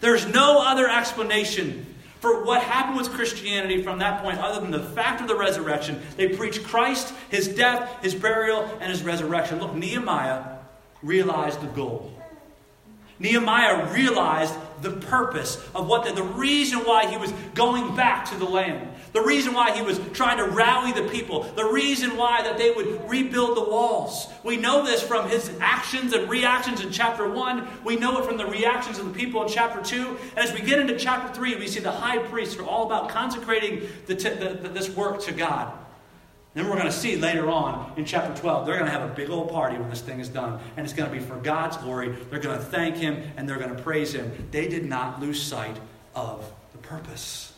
[0.00, 1.94] There's no other explanation
[2.26, 6.00] for what happened with Christianity from that point, other than the fact of the resurrection.
[6.16, 9.60] They preached Christ, his death, his burial, and his resurrection.
[9.60, 10.58] Look, Nehemiah
[11.02, 12.12] realized the goal.
[13.20, 18.36] Nehemiah realized the purpose of what the, the reason why he was going back to
[18.36, 18.88] the land.
[19.12, 22.70] The reason why he was trying to rally the people, the reason why that they
[22.70, 24.28] would rebuild the walls.
[24.42, 27.66] We know this from his actions and reactions in chapter 1.
[27.84, 30.18] We know it from the reactions of the people in chapter 2.
[30.36, 33.08] And as we get into chapter 3, we see the high priests are all about
[33.08, 35.72] consecrating the the, this work to God.
[36.56, 39.12] Then we're going to see later on in chapter 12, they're going to have a
[39.12, 40.58] big old party when this thing is done.
[40.78, 42.16] And it's going to be for God's glory.
[42.30, 44.48] They're going to thank Him and they're going to praise Him.
[44.52, 45.76] They did not lose sight
[46.14, 47.52] of the purpose.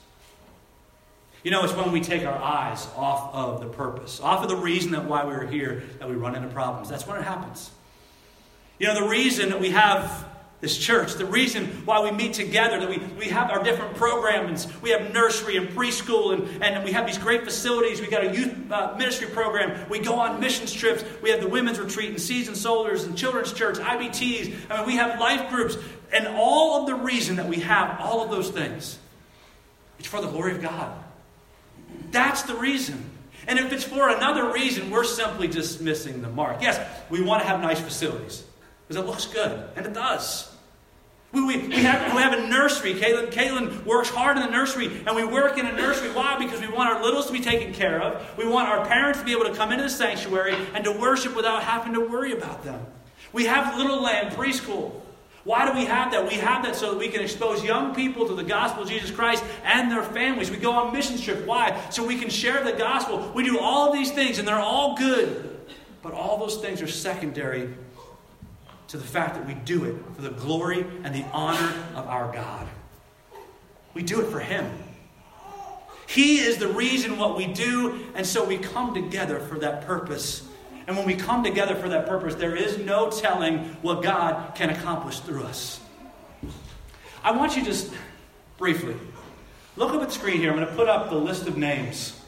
[1.44, 4.56] You know, it's when we take our eyes off of the purpose, off of the
[4.56, 6.88] reason that why we are here, that we run into problems.
[6.88, 7.70] That's when it happens.
[8.80, 10.27] You know, the reason that we have
[10.60, 14.66] this church, the reason why we meet together, that we, we have our different programs,
[14.82, 18.00] we have nursery and preschool, and, and we have these great facilities.
[18.00, 19.88] We got a youth uh, ministry program.
[19.88, 21.04] We go on missions trips.
[21.22, 24.54] We have the women's retreat and seasoned soldiers and children's church, IBTs.
[24.68, 25.76] I mean, we have life groups.
[26.12, 28.98] And all of the reason that we have all of those things,
[30.00, 30.92] it's for the glory of God.
[32.10, 33.04] That's the reason.
[33.46, 36.62] And if it's for another reason, we're simply just missing the mark.
[36.62, 38.42] Yes, we want to have nice facilities
[38.88, 40.50] because it looks good, and it does.
[41.32, 42.94] We, we, we, have, we have a nursery.
[42.94, 46.10] Caitlin, Caitlin works hard in the nursery, and we work in a nursery.
[46.12, 46.38] Why?
[46.38, 48.38] Because we want our littles to be taken care of.
[48.38, 51.36] We want our parents to be able to come into the sanctuary and to worship
[51.36, 52.80] without having to worry about them.
[53.34, 55.02] We have Little Lamb preschool.
[55.44, 56.26] Why do we have that?
[56.26, 59.10] We have that so that we can expose young people to the gospel of Jesus
[59.10, 60.50] Christ and their families.
[60.50, 61.46] We go on mission trips.
[61.46, 61.78] Why?
[61.90, 63.32] So we can share the gospel.
[63.34, 65.58] We do all of these things, and they're all good.
[66.00, 67.74] But all those things are secondary
[68.88, 72.32] to the fact that we do it for the glory and the honor of our
[72.32, 72.66] God.
[73.94, 74.70] We do it for Him.
[76.06, 80.48] He is the reason what we do, and so we come together for that purpose
[80.88, 84.70] and when we come together for that purpose, there is no telling what God can
[84.70, 85.80] accomplish through us.
[87.22, 87.92] I want you just
[88.56, 88.96] briefly
[89.76, 90.50] look up at the screen here.
[90.50, 92.18] I'm going to put up the list of names.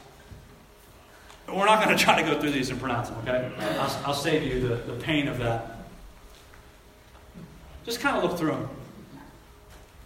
[1.49, 3.51] We're not going to try to go through these and pronounce them, okay?
[3.79, 5.79] I'll, I'll save you the, the pain of that.
[7.85, 8.69] Just kind of look through them.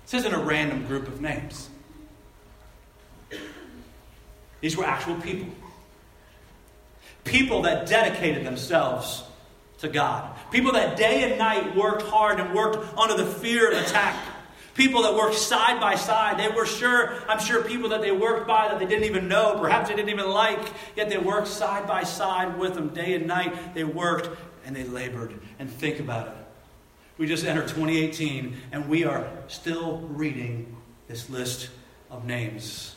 [0.05, 1.69] This isn't a random group of names.
[4.61, 5.53] These were actual people
[7.25, 9.25] people that dedicated themselves
[9.79, 10.31] to God.
[10.51, 14.17] People that day and night worked hard and worked under the fear of attack.
[14.75, 16.39] People that worked side by side.
[16.39, 19.59] They were sure, I'm sure, people that they worked by that they didn't even know,
[19.61, 20.61] perhaps they didn't even like,
[20.97, 23.75] yet they worked side by side with them day and night.
[23.75, 24.29] They worked
[24.65, 25.35] and they labored.
[25.59, 26.44] And think about it.
[27.17, 31.71] We just entered 2018 and we are still reading this list
[32.11, 32.95] of names.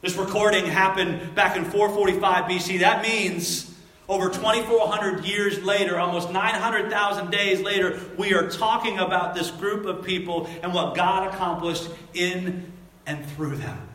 [0.00, 2.80] This recording happened back in 445 BC.
[2.80, 3.74] That means
[4.08, 10.04] over 2,400 years later, almost 900,000 days later, we are talking about this group of
[10.04, 12.72] people and what God accomplished in
[13.06, 13.88] and through them.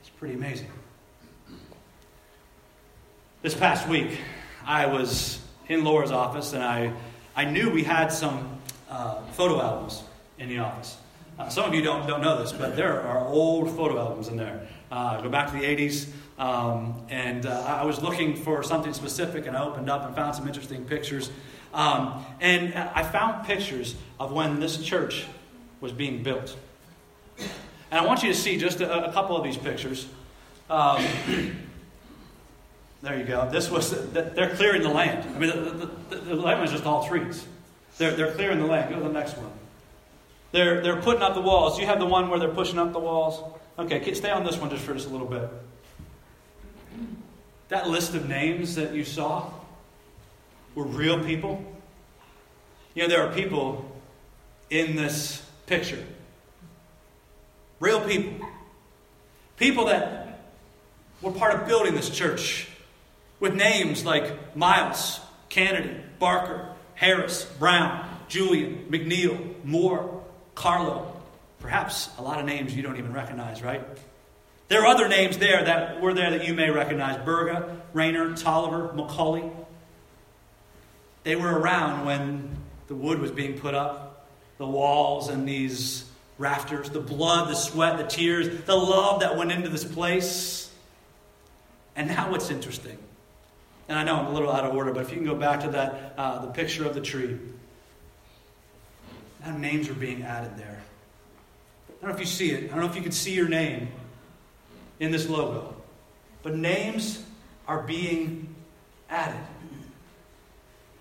[0.00, 0.70] It's pretty amazing.
[3.42, 4.18] This past week,
[4.64, 6.92] I was in Laura's office and I,
[7.40, 8.58] I knew we had some
[8.90, 10.02] uh, photo albums
[10.38, 10.98] in the office.
[11.38, 14.36] Uh, some of you don't, don't know this, but there are old photo albums in
[14.36, 14.68] there.
[14.92, 16.10] Uh, go back to the 80s.
[16.38, 20.34] Um, and uh, I was looking for something specific, and I opened up and found
[20.34, 21.30] some interesting pictures.
[21.72, 25.24] Um, and I found pictures of when this church
[25.80, 26.54] was being built.
[27.38, 30.08] And I want you to see just a, a couple of these pictures.
[30.68, 31.02] Um,
[33.02, 33.48] there you go.
[33.50, 35.26] This was they're clearing the land.
[35.34, 37.46] I mean, the, the, the, land was just all trees.
[37.96, 38.90] They're, they're clearing the land.
[38.90, 39.50] Go to the next one.
[40.52, 41.78] They're, they're putting up the walls.
[41.78, 43.42] You have the one where they're pushing up the walls.
[43.78, 45.48] Okay, stay on this one just for just a little bit.
[47.68, 49.50] That list of names that you saw
[50.74, 51.64] were real people.
[52.94, 53.90] You know, there are people
[54.68, 56.04] in this picture.
[57.78, 58.46] Real people.
[59.56, 60.40] People that
[61.22, 62.69] were part of building this church
[63.40, 70.22] with names like Miles, Kennedy, Barker, Harris, Brown, Julian, McNeil, Moore,
[70.54, 71.16] Carlo.
[71.58, 73.82] Perhaps a lot of names you don't even recognize, right?
[74.68, 78.90] There are other names there that were there that you may recognize Berger, Rayner, Tolliver,
[78.94, 79.50] McCauley.
[81.24, 86.04] They were around when the wood was being put up, the walls and these
[86.38, 90.70] rafters, the blood, the sweat, the tears, the love that went into this place.
[91.96, 92.96] And now what's interesting,
[93.90, 95.62] and I know I'm a little out of order, but if you can go back
[95.62, 97.36] to that, uh, the picture of the tree.
[99.44, 100.80] Now names are being added there.
[101.88, 102.66] I don't know if you see it.
[102.66, 103.88] I don't know if you can see your name
[105.00, 105.74] in this logo.
[106.44, 107.24] But names
[107.66, 108.54] are being
[109.10, 109.40] added.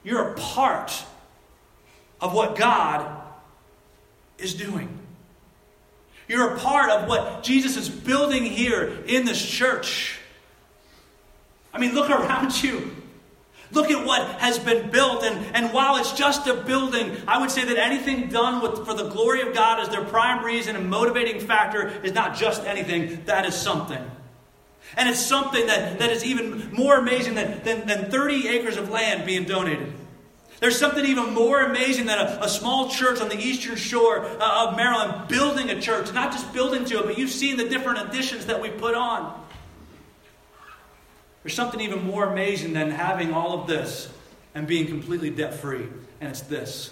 [0.04, 1.04] You're a part
[2.20, 3.22] of what God
[4.40, 4.98] is doing.
[6.28, 10.19] You're a part of what Jesus is building here in this church.
[11.74, 12.96] I mean, look around you.
[13.72, 15.24] Look at what has been built.
[15.24, 18.96] And, and while it's just a building, I would say that anything done with, for
[18.96, 23.24] the glory of God as their prime reason and motivating factor is not just anything,
[23.26, 24.04] that is something.
[24.98, 28.90] And it's something that, that is even more amazing than, than, than 30 acres of
[28.90, 29.94] land being donated.
[30.60, 34.68] There's something even more amazing than a, a small church on the eastern shore uh,
[34.68, 36.12] of Maryland building a church.
[36.12, 39.46] Not just building to it, but you've seen the different additions that we put on.
[41.50, 44.08] There's something even more amazing than having all of this
[44.54, 45.88] and being completely debt free.
[46.22, 46.92] And it's this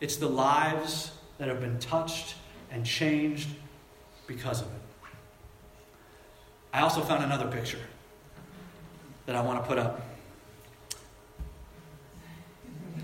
[0.00, 2.36] it's the lives that have been touched
[2.70, 3.48] and changed
[4.28, 5.08] because of it.
[6.72, 7.80] I also found another picture
[9.26, 10.02] that I want to put up.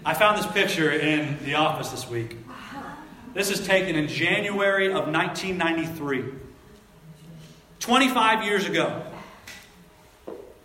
[0.04, 2.36] I found this picture in the office this week.
[3.34, 6.26] This is taken in January of 1993.
[7.80, 9.02] 25 years ago.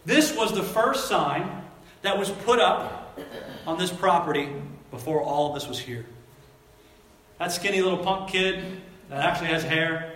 [0.07, 1.63] This was the first sign
[2.01, 3.19] that was put up
[3.67, 4.47] on this property
[4.89, 6.05] before all of this was here.
[7.39, 8.63] That skinny little punk kid
[9.09, 10.15] that actually has hair,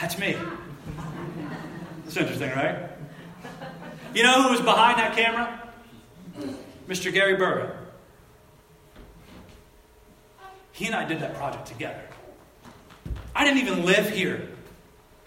[0.00, 0.36] that's me.
[2.06, 2.88] It's interesting, right?
[4.14, 5.68] You know who was behind that camera?
[6.86, 7.12] Mr.
[7.12, 7.76] Gary Berger.
[10.70, 12.04] He and I did that project together.
[13.34, 14.50] I didn't even live here.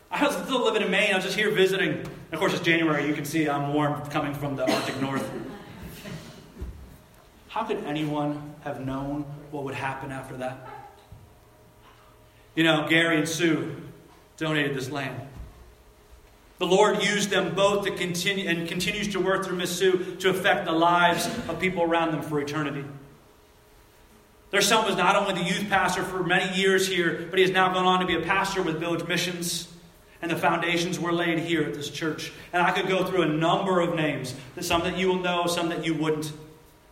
[0.10, 1.12] I was still living in Maine.
[1.12, 2.10] I was just here visiting.
[2.32, 3.08] Of course, it's January.
[3.08, 5.28] You can see I'm warm coming from the Arctic North.
[7.48, 10.70] How could anyone have known what would happen after that?
[12.54, 13.76] You know, Gary and Sue
[14.38, 15.20] donated this land.
[16.60, 20.30] The Lord used them both to continue and continues to work through Miss Sue to
[20.30, 22.86] affect the lives of people around them for eternity.
[24.52, 27.52] Their son was not only the youth pastor for many years here, but he has
[27.52, 29.68] now gone on to be a pastor with Village Missions.
[30.22, 32.32] And the foundations were laid here at this church.
[32.52, 35.70] And I could go through a number of names, some that you will know, some
[35.70, 36.34] that you wouldn't,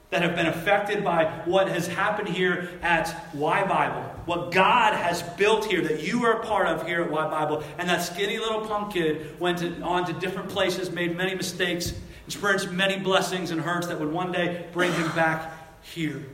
[0.09, 5.21] that have been affected by what has happened here at Y Bible, what God has
[5.21, 7.63] built here that you are a part of here at Y Bible.
[7.77, 11.93] And that skinny little punk kid went on to different places, made many mistakes,
[12.25, 16.25] experienced many blessings and hurts that would one day bring him back here.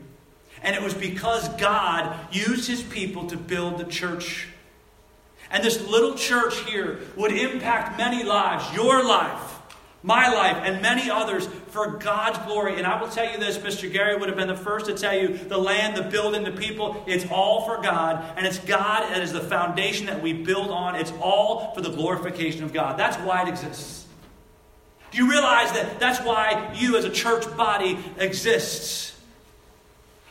[0.61, 4.47] And it was because God used his people to build the church
[5.53, 9.59] and this little church here would impact many lives, your life,
[10.01, 12.77] my life, and many others for God's glory.
[12.77, 13.89] And I will tell you this Mr.
[13.89, 17.03] Gary would have been the first to tell you the land, the building, the people,
[17.05, 18.33] it's all for God.
[18.35, 20.95] And it's God that is the foundation that we build on.
[20.95, 22.97] It's all for the glorification of God.
[22.97, 24.07] That's why it exists.
[25.11, 29.15] Do you realize that that's why you as a church body exists?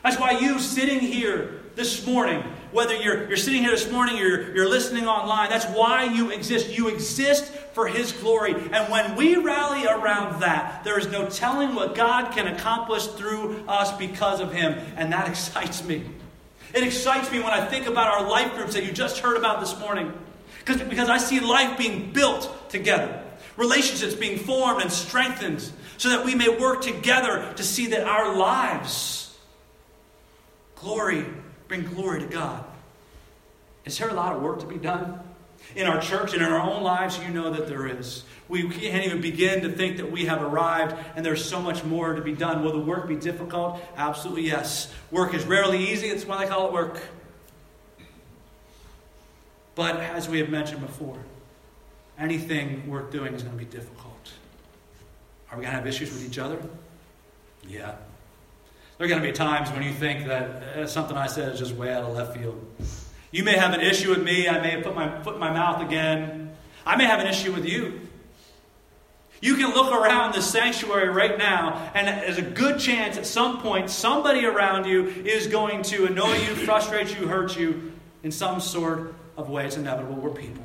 [0.03, 4.27] That's why you sitting here this morning whether you're, you're sitting here this morning or
[4.27, 6.71] you're, you're listening online, that's why you exist.
[6.71, 7.44] You exist
[7.75, 8.55] for His glory.
[8.55, 13.65] And when we rally around that, there is no telling what God can accomplish through
[13.69, 14.79] us because of Him.
[14.96, 16.05] And that excites me.
[16.75, 19.61] It excites me when I think about our life groups that you just heard about
[19.61, 20.13] this morning.
[20.65, 23.23] Because, I see life being built together,
[23.57, 25.69] relationships being formed and strengthened,
[25.99, 29.37] so that we may work together to see that our lives
[30.77, 31.27] glory
[31.69, 32.65] bring glory to God.
[33.85, 35.21] Is there a lot of work to be done?
[35.77, 38.25] In our church and in our own lives, you know that there is.
[38.49, 42.15] We can't even begin to think that we have arrived and there's so much more
[42.15, 42.63] to be done.
[42.63, 43.81] Will the work be difficult?
[43.97, 44.93] Absolutely yes.
[45.11, 47.01] Work is rarely easy, that's why they call it work.
[49.75, 51.19] But as we have mentioned before,
[52.19, 54.33] anything worth doing is going to be difficult.
[55.51, 56.59] Are we going to have issues with each other?
[57.67, 57.95] Yeah.
[58.99, 61.59] There are going to be times when you think that eh, something I said is
[61.59, 62.65] just way out of left field.
[63.33, 64.47] You may have an issue with me.
[64.47, 66.55] I may have put my foot in my mouth again.
[66.87, 68.01] I may have an issue with you.
[69.41, 73.61] You can look around the sanctuary right now, and there's a good chance at some
[73.61, 78.61] point somebody around you is going to annoy you, frustrate you, hurt you in some
[78.61, 79.67] sort of way.
[79.67, 80.15] It's inevitable.
[80.15, 80.63] We're people.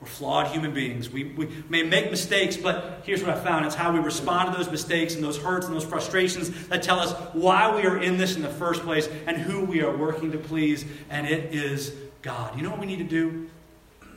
[0.00, 1.10] We're flawed human beings.
[1.10, 4.58] We, we may make mistakes, but here's what I found it's how we respond to
[4.58, 8.18] those mistakes and those hurts and those frustrations that tell us why we are in
[8.18, 11.94] this in the first place and who we are working to please, and it is
[12.20, 12.56] God.
[12.56, 13.48] You know what we need to do?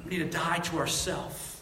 [0.03, 1.61] We need to die to ourselves.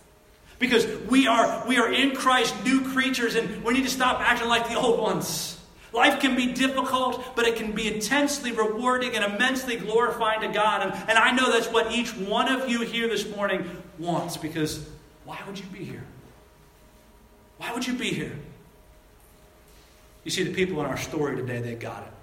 [0.57, 4.47] Because we are, we are in Christ new creatures, and we need to stop acting
[4.47, 5.59] like the old ones.
[5.93, 10.81] Life can be difficult, but it can be intensely rewarding and immensely glorifying to God.
[10.81, 13.69] And, and I know that's what each one of you here this morning
[13.99, 14.87] wants because
[15.25, 16.03] why would you be here?
[17.57, 18.37] Why would you be here?
[20.23, 22.13] You see, the people in our story today, they got it.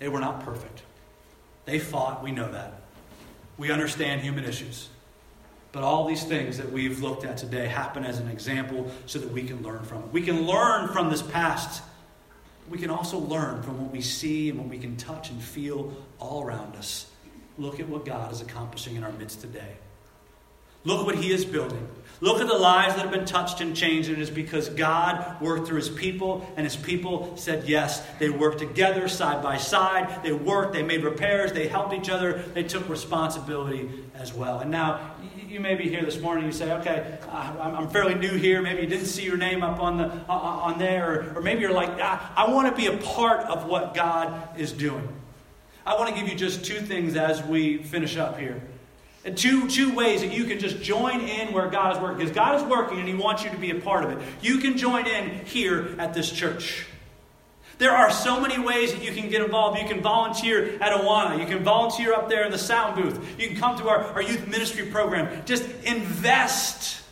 [0.00, 0.82] They were not perfect.
[1.64, 2.82] They fought, we know that.
[3.56, 4.88] We understand human issues.
[5.72, 9.30] But all these things that we've looked at today happen as an example so that
[9.30, 10.12] we can learn from it.
[10.12, 11.82] We can learn from this past
[12.68, 15.92] we can also learn from what we see and what we can touch and feel
[16.18, 17.06] all around us.
[17.58, 19.76] Look at what God is accomplishing in our midst today.
[20.84, 21.88] Look at what He is building.
[22.20, 25.40] Look at the lives that have been touched and changed, and it is because God
[25.40, 28.02] worked through His people, and His people said yes.
[28.18, 30.22] They worked together, side by side.
[30.22, 34.60] They worked, they made repairs, they helped each other, they took responsibility as well.
[34.60, 35.14] And now,
[35.48, 38.62] you may be here this morning, you say, okay, I'm fairly new here.
[38.62, 41.42] Maybe you didn't see your name up on, the, uh, uh, on there, or, or
[41.42, 45.08] maybe you're like, I, I want to be a part of what God is doing.
[45.84, 48.62] I want to give you just two things as we finish up here.
[49.24, 52.18] And two, two ways that you can just join in where God is working.
[52.18, 54.18] Because God is working and He wants you to be a part of it.
[54.42, 56.86] You can join in here at this church.
[57.78, 59.80] There are so many ways that you can get involved.
[59.80, 61.40] You can volunteer at Awana.
[61.40, 63.18] You can volunteer up there in the sound booth.
[63.40, 65.44] You can come to our, our youth ministry program.
[65.44, 67.02] Just invest.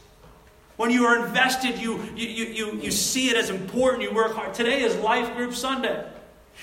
[0.76, 4.02] When you are invested, you, you, you, you see it as important.
[4.02, 4.54] You work hard.
[4.54, 6.04] Today is Life Group Sunday.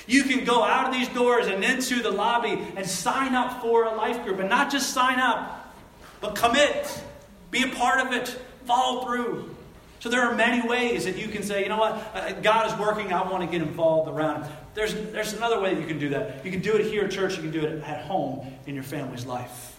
[0.09, 3.83] You can go out of these doors and into the lobby and sign up for
[3.83, 4.39] a life group.
[4.39, 5.71] And not just sign up,
[6.19, 7.03] but commit.
[7.51, 8.27] Be a part of it.
[8.65, 9.55] Follow through.
[9.99, 12.79] So there are many ways that you can say, you know what, uh, God is
[12.79, 14.51] working, I want to get involved around it.
[14.73, 16.43] There's, there's another way that you can do that.
[16.43, 18.83] You can do it here at church, you can do it at home in your
[18.83, 19.78] family's life.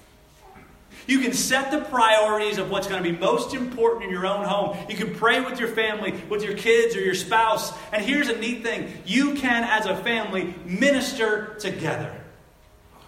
[1.10, 4.44] You can set the priorities of what's going to be most important in your own
[4.44, 4.76] home.
[4.88, 7.72] You can pray with your family, with your kids or your spouse.
[7.92, 12.14] And here's a neat thing you can, as a family, minister together.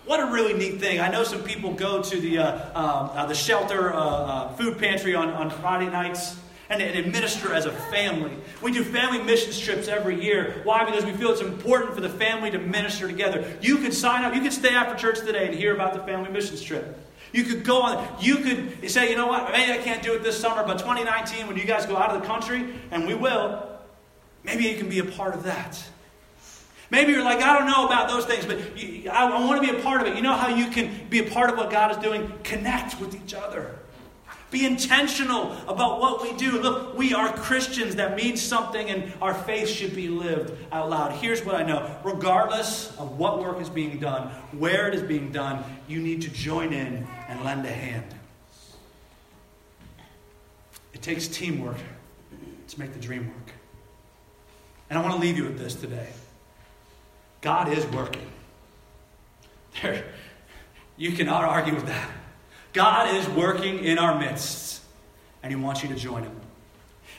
[0.05, 0.98] What a really neat thing.
[0.98, 4.78] I know some people go to the, uh, um, uh, the shelter uh, uh, food
[4.78, 6.34] pantry on, on Friday nights
[6.70, 8.36] and, and administer as a family.
[8.61, 10.61] We do family missions trips every year.
[10.64, 10.84] Why?
[10.84, 13.48] Because we feel it's important for the family to minister together.
[13.61, 16.32] You can sign up, you can stay after church today and hear about the family
[16.32, 16.98] missions trip.
[17.33, 20.22] You could go on, you could say, you know what, maybe I can't do it
[20.22, 23.66] this summer, but 2019, when you guys go out of the country, and we will,
[24.45, 25.83] maybe you can be a part of that.
[26.91, 29.72] Maybe you're like, I don't know about those things, but you, I, I want to
[29.72, 30.14] be a part of it.
[30.14, 32.30] You know how you can be a part of what God is doing?
[32.45, 33.78] Connect with each other.
[34.53, 36.61] Be intentional about what we do.
[36.61, 37.96] Look, we are Christians.
[37.96, 41.12] That means something, and our faith should be lived out loud.
[41.12, 45.32] Here's what I know regardless of what work is being done, where it is being
[45.32, 48.14] done, you need to join in and lend a hand.
[50.92, 51.78] It takes teamwork
[52.68, 53.55] to make the dream work.
[54.90, 56.09] And I want to leave you with this today
[57.40, 58.30] God is working.
[59.80, 60.05] There,
[60.98, 62.11] you cannot argue with that.
[62.73, 64.81] God is working in our midst,
[65.43, 66.41] and He wants you to join Him.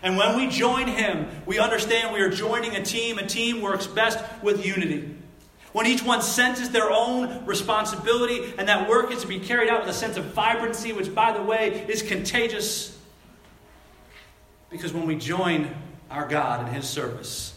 [0.01, 3.17] And when we join Him, we understand we are joining a team.
[3.19, 5.15] A team works best with unity.
[5.71, 9.81] When each one senses their own responsibility, and that work is to be carried out
[9.81, 12.97] with a sense of vibrancy, which, by the way, is contagious.
[14.69, 15.73] Because when we join
[16.11, 17.53] our God in His service,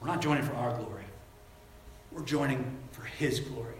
[0.00, 1.04] we're not joining for our glory,
[2.12, 3.74] we're joining for His glory.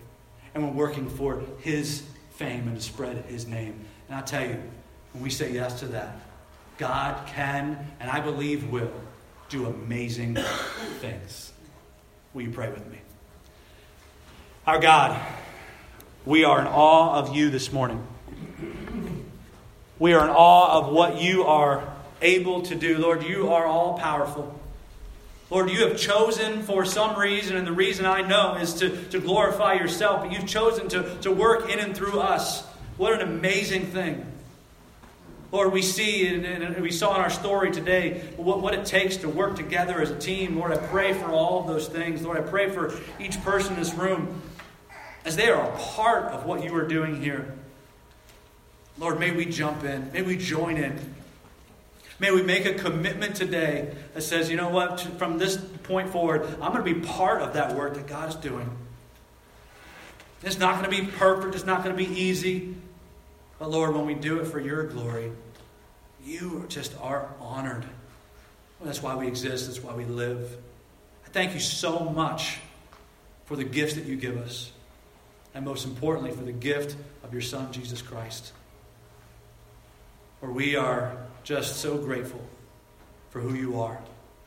[0.55, 2.03] And we're working for His
[2.39, 3.85] fame and to spread his name.
[4.09, 4.63] And i tell you,
[5.13, 6.21] when we say yes to that,
[6.79, 8.93] God can, and I believe will,
[9.49, 10.37] do amazing
[11.01, 11.53] things.
[12.33, 12.99] Will you pray with me?
[14.69, 15.21] Our God,
[16.25, 18.07] we are in awe of you this morning.
[19.99, 22.99] We are in awe of what you are able to do.
[22.99, 24.58] Lord, you are all powerful.
[25.51, 29.19] Lord, you have chosen for some reason, and the reason I know is to, to
[29.19, 32.67] glorify yourself, but you've chosen to, to work in and through us.
[32.99, 34.27] What an amazing thing.
[35.51, 39.31] Lord, we see and we saw in our story today what, what it takes to
[39.31, 40.59] work together as a team.
[40.59, 42.23] Lord, I pray for all of those things.
[42.23, 44.43] Lord, I pray for each person in this room
[45.25, 47.55] as they are a part of what you are doing here.
[48.99, 50.13] Lord, may we jump in.
[50.13, 50.99] May we join in.
[52.21, 56.45] May we make a commitment today that says, you know what, from this point forward,
[56.61, 58.69] I'm going to be part of that work that God is doing.
[60.43, 62.75] It's not going to be perfect, it's not going to be easy.
[63.59, 65.33] But Lord, when we do it for your glory,
[66.25, 67.85] you just are honored.
[68.81, 70.57] That's why we exist, that's why we live.
[71.27, 72.59] I thank you so much
[73.47, 74.71] for the gifts that you give us.
[75.55, 78.53] And most importantly, for the gift of your Son, Jesus Christ.
[80.41, 81.17] For we are
[81.49, 82.43] just so grateful
[83.31, 83.99] for who you are.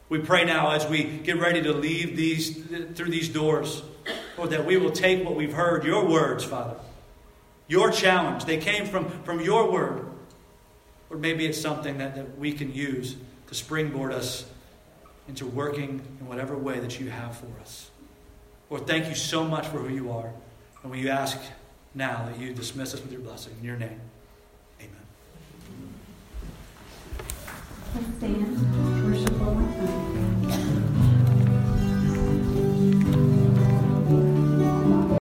[0.07, 2.55] We pray now as we get ready to leave these
[2.93, 3.81] through these doors,
[4.37, 6.75] Lord, that we will take what we've heard, your words, Father,
[7.67, 8.45] your challenge.
[8.45, 10.05] They came from, from your word.
[11.09, 13.15] Or maybe it's something that, that we can use
[13.47, 14.45] to springboard us
[15.27, 17.89] into working in whatever way that you have for us.
[18.69, 20.31] Lord, thank you so much for who you are.
[20.83, 21.39] And we ask
[21.95, 23.55] now that you dismiss us with your blessing.
[23.59, 23.99] In your name,
[27.93, 30.00] Let's stand, worship one more time.